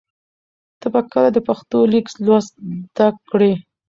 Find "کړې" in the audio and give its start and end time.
3.29-3.51